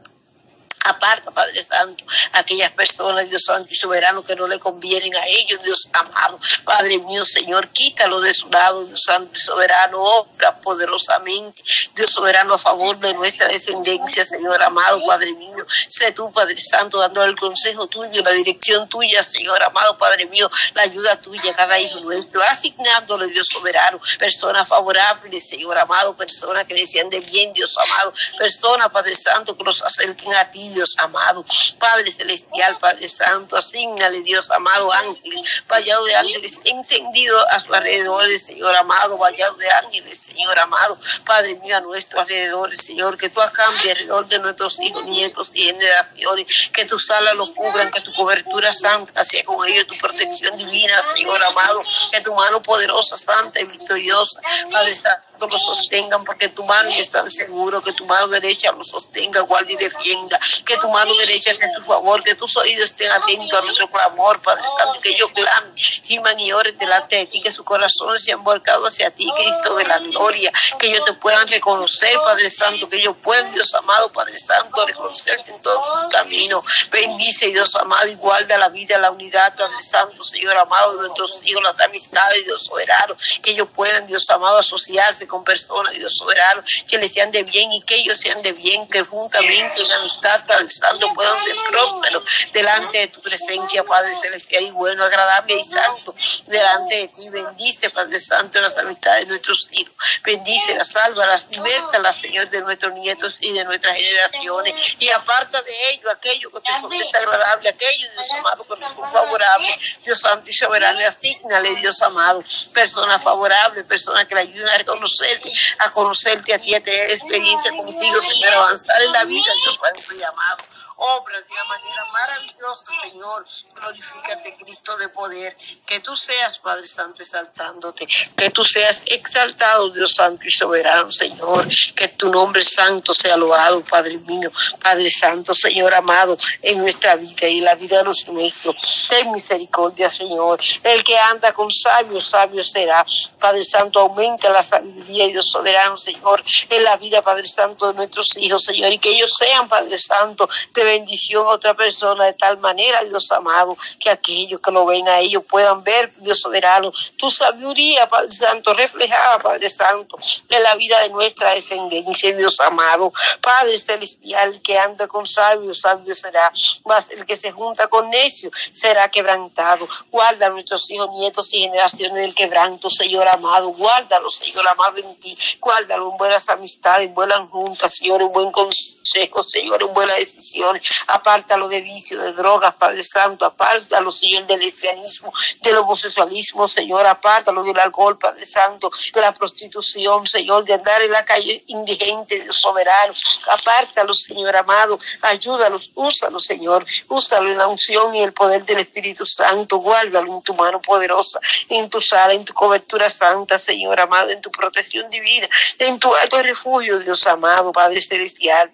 Aparta, 0.85 1.31
Padre 1.31 1.63
Santo, 1.63 2.05
aquellas 2.31 2.71
personas, 2.71 3.27
Dios 3.27 3.43
Santo 3.43 3.69
y 3.71 3.75
Soberano, 3.75 4.23
que 4.23 4.35
no 4.35 4.47
le 4.47 4.59
convienen 4.59 5.15
a 5.15 5.25
ellos, 5.25 5.59
Dios 5.63 5.89
amado. 5.93 6.39
Padre 6.63 6.99
mío, 6.99 7.25
Señor, 7.25 7.69
quítalo 7.69 8.21
de 8.21 8.31
su 8.33 8.47
lado, 8.49 8.85
Dios 8.85 9.03
Santo 9.03 9.31
y 9.33 9.39
Soberano, 9.39 9.99
obra 9.99 10.55
poderosamente, 10.61 11.63
Dios 11.95 12.11
Soberano, 12.11 12.53
a 12.53 12.57
favor 12.59 12.99
de 12.99 13.15
nuestra 13.15 13.47
descendencia, 13.47 14.23
Señor 14.23 14.61
amado, 14.61 14.99
Padre 15.07 15.33
mío. 15.33 15.65
Sé 15.89 16.11
tú, 16.11 16.31
Padre 16.31 16.59
Santo, 16.59 16.99
dando 16.99 17.23
el 17.23 17.35
consejo 17.35 17.87
tuyo, 17.87 18.21
la 18.21 18.31
dirección 18.31 18.87
tuya, 18.87 19.23
Señor 19.23 19.61
amado, 19.63 19.97
Padre 19.97 20.27
mío, 20.27 20.49
la 20.75 20.83
ayuda 20.83 21.19
tuya 21.19 21.51
a 21.51 21.55
cada 21.55 21.79
hijo 21.79 22.01
nuestro, 22.01 22.43
asignándole, 22.43 23.25
Dios 23.27 23.47
Soberano, 23.47 23.99
personas 24.19 24.67
favorables, 24.67 25.49
Señor 25.49 25.77
amado, 25.79 26.15
personas 26.15 26.65
que 26.65 26.75
decían 26.75 27.09
de 27.09 27.21
bien, 27.21 27.51
Dios 27.53 27.75
amado, 27.75 28.13
personas, 28.37 28.89
Padre 28.89 29.15
Santo, 29.15 29.57
que 29.57 29.63
los 29.63 29.81
acerquen 29.81 30.33
a 30.35 30.51
ti, 30.51 30.74
Dios 30.75 30.95
amado. 30.99 31.43
Padre 31.79 32.11
celestial, 32.11 32.77
Padre 32.79 33.09
santo, 33.09 33.57
asignale, 33.57 34.21
Dios 34.21 34.51
amado, 34.51 34.91
ángeles, 34.91 35.63
vallado 35.67 36.05
de 36.05 36.15
ángeles 36.15 36.59
encendido 36.65 37.39
a 37.49 37.59
su 37.59 37.73
alrededor, 37.73 38.25
Señor 38.37 38.75
amado, 38.75 39.17
vallado 39.17 39.55
de 39.55 39.67
ángeles, 39.83 40.19
Señor 40.21 40.59
amado. 40.59 40.97
Padre 41.25 41.55
mío, 41.55 41.77
a 41.77 41.81
nuestro 41.81 42.19
alrededor, 42.19 42.75
Señor, 42.75 43.17
que 43.17 43.29
tú 43.29 43.41
cambiado 43.53 43.89
alrededor 43.89 44.27
de 44.27 44.39
nuestros 44.39 44.79
hijos, 44.81 45.05
nietos 45.05 45.49
y 45.53 45.63
generaciones, 45.63 46.69
que 46.71 46.85
tus 46.85 47.09
alas 47.09 47.35
los 47.35 47.51
cubran, 47.51 47.89
que 47.91 48.01
tu 48.01 48.11
cobertura 48.11 48.73
santa 48.73 49.23
sea 49.23 49.43
con 49.43 49.67
ellos, 49.67 49.87
tu 49.87 49.97
protección 49.97 50.57
divina, 50.57 51.01
Señor 51.01 51.41
amado, 51.43 51.81
que 52.11 52.21
tu 52.21 52.33
mano 52.33 52.61
poderosa, 52.61 53.15
santa 53.15 53.61
y 53.61 53.65
victoriosa, 53.65 54.39
Padre 54.71 54.95
santo 54.95 55.34
lo 55.39 55.59
sostengan, 55.59 56.23
porque 56.23 56.49
tu 56.49 56.63
mano 56.63 56.89
es 56.89 57.09
tan 57.09 57.29
seguro, 57.29 57.81
que 57.81 57.93
tu 57.93 58.05
mano 58.05 58.27
derecha 58.27 58.71
lo 58.71 58.83
sostenga, 58.83 59.41
guarde 59.41 59.73
y 59.73 59.75
defienda, 59.75 60.39
que 60.65 60.77
tu 60.77 60.89
mano 60.89 61.13
derecha 61.15 61.53
sea 61.53 61.71
su 61.71 61.83
favor, 61.83 62.23
que 62.23 62.35
tus 62.35 62.55
oídos 62.57 62.85
estén 62.85 63.11
atentos 63.11 63.53
a 63.59 63.61
nuestro 63.61 63.89
clamor, 63.89 64.41
Padre 64.41 64.63
Santo, 64.77 64.99
que 65.01 65.15
yo 65.15 65.27
clame, 65.29 65.73
giman 65.75 66.39
y 66.39 66.51
ore 66.51 66.71
delante 66.73 67.17
de 67.17 67.25
ti, 67.25 67.41
que 67.41 67.51
su 67.51 67.63
corazón 67.63 68.17
sea 68.19 68.37
volcado 68.37 68.85
hacia 68.85 69.11
ti, 69.11 69.31
Cristo 69.35 69.75
de 69.75 69.85
la 69.85 69.99
gloria, 69.99 70.51
que 70.79 70.87
ellos 70.87 71.03
te 71.05 71.13
puedan 71.13 71.47
reconocer, 71.47 72.17
Padre 72.23 72.49
Santo, 72.49 72.87
que 72.89 72.97
ellos 72.97 73.15
puedan, 73.21 73.51
Dios 73.53 73.73
amado, 73.75 74.11
Padre 74.11 74.37
Santo, 74.37 74.85
reconocerte 74.85 75.51
en 75.51 75.61
todos 75.61 75.87
sus 75.87 76.03
caminos. 76.05 76.63
Bendice, 76.91 77.47
Dios 77.47 77.75
amado, 77.75 78.07
y 78.07 78.15
guarda 78.15 78.57
la 78.57 78.69
vida, 78.69 78.97
la 78.97 79.11
unidad, 79.11 79.55
Padre 79.55 79.81
Santo, 79.81 80.23
Señor 80.23 80.57
amado, 80.57 80.93
de 80.93 81.07
nuestros 81.07 81.41
hijos, 81.43 81.63
las 81.63 81.79
amistades, 81.79 82.45
Dios 82.45 82.65
soberano, 82.65 83.15
que 83.41 83.51
ellos 83.51 83.67
puedan, 83.75 84.05
Dios 84.07 84.29
amado, 84.29 84.57
asociarse 84.57 85.24
con 85.27 85.43
personas, 85.43 85.93
Dios 85.93 86.15
soberano, 86.15 86.63
que 86.87 86.97
les 86.97 87.13
sean 87.13 87.31
de 87.31 87.43
bien 87.43 87.71
y 87.71 87.81
que 87.81 87.95
ellos 87.95 88.19
sean 88.19 88.41
de 88.41 88.51
bien, 88.51 88.87
que 88.87 89.01
juntamente 89.01 89.81
en 89.81 89.91
amistad, 89.91 90.45
Padre 90.45 90.69
Santo, 90.69 91.13
puedan 91.13 91.43
ser 91.43 91.55
prósperos 91.69 92.23
delante 92.53 92.97
de 92.99 93.07
tu 93.07 93.21
presencia, 93.21 93.83
Padre 93.83 94.15
Celestial 94.15 94.63
y 94.63 94.71
bueno, 94.71 95.03
agradable 95.03 95.55
y 95.55 95.63
santo, 95.63 96.15
delante 96.45 96.95
de 96.95 97.07
ti. 97.09 97.29
Bendice, 97.29 97.89
Padre 97.89 98.19
Santo, 98.19 98.61
las 98.61 98.77
amistades 98.77 99.21
de 99.21 99.27
nuestros 99.27 99.69
hijos. 99.71 99.95
Bendice, 100.23 100.75
las 100.75 100.89
salva, 100.89 101.25
las 101.25 101.49
liberta, 101.49 101.99
las 101.99 102.17
Señor, 102.17 102.49
de 102.49 102.61
nuestros 102.61 102.93
nietos 102.93 103.37
y 103.41 103.53
de 103.53 103.63
nuestras 103.63 103.97
generaciones. 103.97 104.95
Y 104.99 105.11
aparta 105.11 105.61
de 105.61 105.73
ellos 105.91 106.11
aquello 106.11 106.51
que 106.51 106.61
te 106.61 106.79
son 106.79 106.89
desagradable, 106.89 107.69
aquello, 107.69 108.07
Dios 108.11 108.33
amado, 108.33 108.63
que 108.63 108.75
no 108.77 108.87
son 108.87 109.11
favorables. 109.11 109.99
Dios 110.03 110.19
Santo 110.19 110.49
y 110.49 110.53
soberano, 110.53 110.99
asignale, 111.07 111.75
Dios 111.75 112.01
amado, 112.01 112.43
personas 112.73 113.21
favorables, 113.21 113.85
personas 113.85 114.25
que 114.25 114.35
le 114.35 114.41
ayuden 114.41 114.69
a 114.69 114.77
reconocer 114.77 115.14
conocerte, 115.15 115.53
a 115.79 115.91
conocerte 115.91 116.53
a 116.53 116.59
ti, 116.59 116.75
a 116.75 116.81
tener 116.81 117.09
experiencia 117.09 117.71
contigo, 117.71 118.21
Señor, 118.21 118.53
avanzar 118.53 119.01
en 119.01 119.11
la 119.11 119.23
vida, 119.23 119.51
Dios 119.63 119.79
Santo 119.79 120.13
y 120.13 120.23
amado 120.23 120.57
obras 120.97 121.43
de 121.47 121.53
una 121.53 121.63
manera 121.65 122.03
maravillosa, 122.13 122.91
Señor. 123.01 123.45
Glorifícate, 123.73 124.55
Cristo 124.59 124.97
de 124.97 125.09
poder. 125.09 125.57
Que 125.85 125.99
tú 125.99 126.15
seas, 126.15 126.57
Padre 126.57 126.85
Santo, 126.85 127.21
exaltándote. 127.21 128.07
Que 128.35 128.49
tú 128.49 128.63
seas 128.63 129.03
exaltado, 129.07 129.89
Dios 129.89 130.13
Santo 130.15 130.45
y 130.45 130.51
soberano, 130.51 131.11
Señor. 131.11 131.67
Que 131.95 132.07
tu 132.09 132.31
nombre 132.31 132.63
santo 132.63 133.13
sea 133.13 133.37
loado, 133.37 133.83
Padre 133.83 134.17
mío. 134.17 134.51
Padre 134.81 135.09
Santo, 135.09 135.53
Señor 135.53 135.93
amado, 135.93 136.37
en 136.61 136.79
nuestra 136.79 137.15
vida 137.15 137.47
y 137.47 137.59
en 137.59 137.65
la 137.65 137.75
vida 137.75 137.97
de 137.97 138.03
los 138.03 138.27
nuestros. 138.27 139.07
Ten 139.09 139.31
misericordia, 139.31 140.09
Señor. 140.09 140.59
El 140.83 141.03
que 141.03 141.17
anda 141.17 141.53
con 141.53 141.71
sabios, 141.71 142.29
sabio 142.29 142.63
será. 142.63 143.05
Padre 143.39 143.63
Santo, 143.63 143.99
aumenta 143.99 144.49
la 144.49 144.61
sabiduría 144.61 145.25
y 145.25 145.31
Dios 145.33 145.49
soberano, 145.51 145.97
Señor, 145.97 146.43
en 146.69 146.83
la 146.83 146.95
vida, 146.97 147.21
Padre 147.21 147.47
Santo, 147.47 147.87
de 147.87 147.93
nuestros 147.93 148.37
hijos, 148.37 148.63
Señor. 148.63 148.91
Y 148.91 148.99
que 148.99 149.09
ellos 149.09 149.35
sean, 149.37 149.67
Padre 149.67 149.97
Santo, 149.97 150.49
de 150.73 150.84
bendición 150.85 151.45
a 151.47 151.51
otra 151.51 151.73
persona 151.73 152.25
de 152.25 152.33
tal 152.33 152.57
manera, 152.59 153.03
Dios 153.03 153.31
amado, 153.31 153.77
que 153.99 154.09
aquellos 154.09 154.61
que 154.61 154.71
lo 154.71 154.85
ven 154.85 155.07
a 155.07 155.19
ellos 155.19 155.43
puedan 155.47 155.83
ver, 155.83 156.13
Dios 156.17 156.39
soberano, 156.39 156.91
tu 157.17 157.29
sabiduría, 157.29 158.07
Padre 158.07 158.31
Santo, 158.31 158.73
reflejada, 158.73 159.39
Padre 159.39 159.69
Santo, 159.69 160.17
en 160.49 160.63
la 160.63 160.75
vida 160.75 160.99
de 161.01 161.09
nuestra 161.09 161.53
descendencia, 161.53 162.35
Dios 162.35 162.59
amado. 162.61 163.11
Padre 163.41 163.77
celestial, 163.77 164.61
que 164.61 164.77
anda 164.77 165.07
con 165.07 165.25
sabios, 165.27 165.81
sabio 165.81 166.15
será, 166.15 166.51
mas 166.85 167.09
el 167.11 167.25
que 167.25 167.35
se 167.35 167.51
junta 167.51 167.87
con 167.87 168.09
necio 168.09 168.51
será 168.71 169.09
quebrantado. 169.09 169.87
Guarda 170.11 170.47
a 170.47 170.49
nuestros 170.49 170.89
hijos, 170.89 171.09
nietos 171.11 171.53
y 171.53 171.59
generaciones 171.59 172.21
del 172.21 172.35
quebranto, 172.35 172.89
Señor 172.89 173.27
amado. 173.27 173.69
Guárdalo, 173.69 174.29
Señor 174.29 174.65
amado, 174.71 174.97
en 174.97 175.15
ti. 175.17 175.37
Guárdalo 175.59 176.11
en 176.11 176.17
buenas 176.17 176.47
amistades, 176.49 177.07
en 177.07 177.13
buenas 177.13 177.49
juntas, 177.49 177.95
Señor, 177.95 178.21
en 178.21 178.31
buen 178.31 178.51
consejo, 178.51 179.43
Señor, 179.43 179.81
en 179.81 179.93
buenas 179.93 180.17
decisiones 180.17 180.74
apártalo 181.07 181.67
de 181.67 181.81
vicio, 181.81 182.21
de 182.21 182.33
drogas, 182.33 182.73
Padre 182.75 183.03
Santo, 183.03 183.45
apártalo, 183.45 184.11
Señor, 184.11 184.45
del 184.47 184.59
lesbianismo, 184.59 185.33
del 185.61 185.77
homosexualismo, 185.77 186.67
Señor, 186.67 187.05
apártalo 187.05 187.63
del 187.63 187.79
alcohol, 187.79 188.17
Padre 188.17 188.45
Santo, 188.45 188.89
de 189.13 189.21
la 189.21 189.33
prostitución, 189.33 190.25
Señor, 190.25 190.63
de 190.65 190.73
andar 190.73 191.01
en 191.01 191.11
la 191.11 191.25
calle 191.25 191.63
indigente, 191.67 192.43
de 192.43 192.53
soberano, 192.53 193.13
apártalo, 193.53 194.13
Señor 194.13 194.55
amado, 194.55 194.99
ayúdalos, 195.21 195.91
úsalo, 195.95 196.39
Señor, 196.39 196.85
úsalo 197.07 197.49
en 197.49 197.57
la 197.57 197.67
unción 197.67 198.15
y 198.15 198.23
el 198.23 198.33
poder 198.33 198.65
del 198.65 198.79
Espíritu 198.79 199.25
Santo, 199.25 199.77
guárdalo 199.77 200.33
en 200.33 200.41
tu 200.41 200.53
mano 200.53 200.81
poderosa, 200.81 201.39
en 201.69 201.89
tu 201.89 202.01
sala, 202.01 202.33
en 202.33 202.45
tu 202.45 202.53
cobertura 202.53 203.09
santa, 203.09 203.57
Señor 203.59 203.99
amado, 203.99 204.29
en 204.29 204.41
tu 204.41 204.51
protección 204.51 205.09
divina, 205.09 205.47
en 205.79 205.99
tu 205.99 206.13
alto 206.15 206.41
refugio, 206.41 206.99
Dios 206.99 207.25
amado, 207.27 207.71
Padre 207.71 208.01
Celestial 208.01 208.71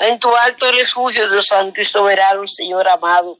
en 0.00 0.18
tu 0.18 0.34
alto 0.36 0.70
refugio, 0.72 1.28
Dios 1.30 1.46
Santo 1.46 1.80
y 1.80 1.84
soberano, 1.84 2.46
Señor 2.46 2.88
amado. 2.88 3.38